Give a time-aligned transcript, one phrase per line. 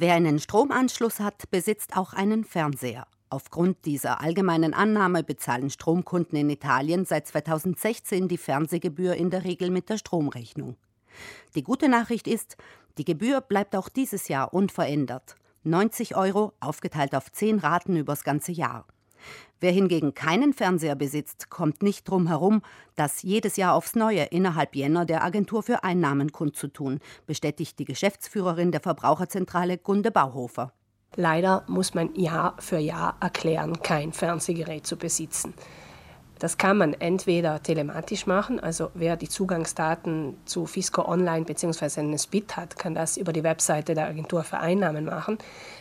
[0.00, 3.08] Wer einen Stromanschluss hat, besitzt auch einen Fernseher.
[3.30, 9.70] Aufgrund dieser allgemeinen Annahme bezahlen Stromkunden in Italien seit 2016 die Fernsehgebühr in der Regel
[9.70, 10.76] mit der Stromrechnung.
[11.56, 12.56] Die gute Nachricht ist,
[12.96, 15.34] die Gebühr bleibt auch dieses Jahr unverändert.
[15.64, 18.86] 90 Euro aufgeteilt auf 10 Raten übers ganze Jahr.
[19.60, 22.62] Wer hingegen keinen Fernseher besitzt, kommt nicht drum herum,
[22.94, 28.70] das jedes Jahr aufs Neue innerhalb Jänner der Agentur für Einnahmen kundzutun, bestätigt die Geschäftsführerin
[28.70, 30.72] der Verbraucherzentrale Gunde Bauhofer.
[31.16, 35.54] Leider muss man Jahr für Jahr erklären, kein Fernsehgerät zu besitzen.
[36.38, 42.00] Das kann man entweder telematisch machen, also wer die Zugangsdaten zu Fisco Online bzw.
[42.00, 45.38] einen SPIT hat, kann das über die Webseite der Agentur für Einnahmen machen.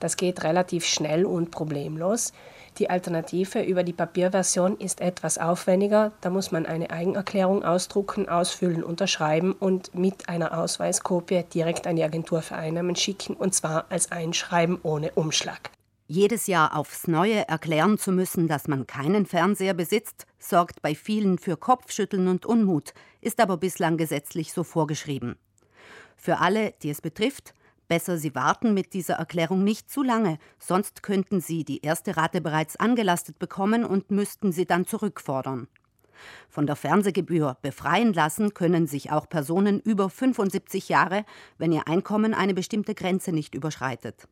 [0.00, 2.32] Das geht relativ schnell und problemlos.
[2.78, 6.12] Die Alternative über die Papierversion ist etwas aufwendiger.
[6.20, 12.04] Da muss man eine Eigenerklärung ausdrucken, ausfüllen, unterschreiben und mit einer Ausweiskopie direkt an die
[12.04, 15.70] Agentur für Einnahmen schicken und zwar als Einschreiben ohne Umschlag.
[16.12, 21.38] Jedes Jahr aufs Neue erklären zu müssen, dass man keinen Fernseher besitzt, sorgt bei vielen
[21.38, 25.36] für Kopfschütteln und Unmut, ist aber bislang gesetzlich so vorgeschrieben.
[26.16, 27.54] Für alle, die es betrifft,
[27.86, 32.40] besser Sie warten mit dieser Erklärung nicht zu lange, sonst könnten Sie die erste Rate
[32.40, 35.68] bereits angelastet bekommen und müssten sie dann zurückfordern.
[36.48, 41.24] Von der Fernsehgebühr befreien lassen können sich auch Personen über 75 Jahre,
[41.56, 44.26] wenn ihr Einkommen eine bestimmte Grenze nicht überschreitet.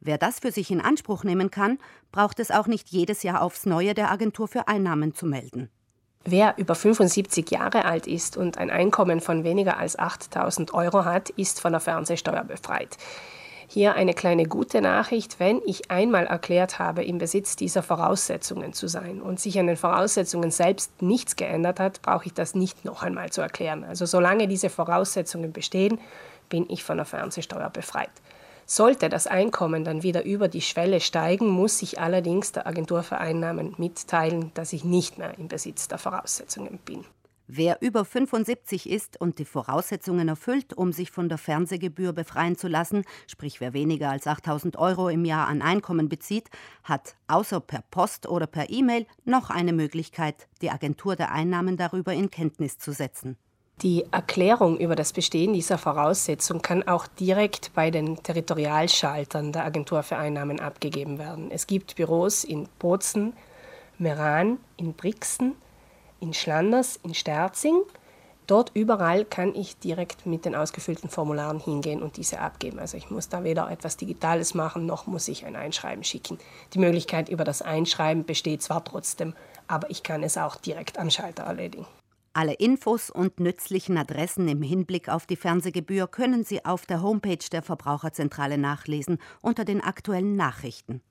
[0.00, 1.78] Wer das für sich in Anspruch nehmen kann,
[2.12, 5.70] braucht es auch nicht jedes Jahr aufs Neue der Agentur für Einnahmen zu melden.
[6.24, 11.30] Wer über 75 Jahre alt ist und ein Einkommen von weniger als 8000 Euro hat,
[11.30, 12.98] ist von der Fernsehsteuer befreit.
[13.72, 15.38] Hier eine kleine gute Nachricht.
[15.38, 19.76] Wenn ich einmal erklärt habe, im Besitz dieser Voraussetzungen zu sein und sich an den
[19.76, 23.84] Voraussetzungen selbst nichts geändert hat, brauche ich das nicht noch einmal zu erklären.
[23.84, 26.00] Also solange diese Voraussetzungen bestehen,
[26.48, 28.10] bin ich von der Fernsehsteuer befreit.
[28.72, 33.18] Sollte das Einkommen dann wieder über die Schwelle steigen, muss ich allerdings der Agentur für
[33.18, 37.04] Einnahmen mitteilen, dass ich nicht mehr im Besitz der Voraussetzungen bin.
[37.48, 42.68] Wer über 75 ist und die Voraussetzungen erfüllt, um sich von der Fernsehgebühr befreien zu
[42.68, 46.48] lassen, sprich wer weniger als 8000 Euro im Jahr an Einkommen bezieht,
[46.84, 52.12] hat außer per Post oder per E-Mail noch eine Möglichkeit, die Agentur der Einnahmen darüber
[52.12, 53.36] in Kenntnis zu setzen.
[53.82, 60.02] Die Erklärung über das Bestehen dieser Voraussetzung kann auch direkt bei den Territorialschaltern der Agentur
[60.02, 61.50] für Einnahmen abgegeben werden.
[61.50, 63.32] Es gibt Büros in Bozen,
[63.96, 65.54] Meran, in Brixen,
[66.20, 67.80] in Schlanders, in Sterzing.
[68.46, 72.80] Dort überall kann ich direkt mit den ausgefüllten Formularen hingehen und diese abgeben.
[72.80, 76.36] Also ich muss da weder etwas Digitales machen, noch muss ich ein Einschreiben schicken.
[76.74, 79.32] Die Möglichkeit über das Einschreiben besteht zwar trotzdem,
[79.68, 81.86] aber ich kann es auch direkt am Schalter erledigen.
[82.32, 87.44] Alle Infos und nützlichen Adressen im Hinblick auf die Fernsehgebühr können Sie auf der Homepage
[87.50, 91.02] der Verbraucherzentrale nachlesen unter den aktuellen Nachrichten.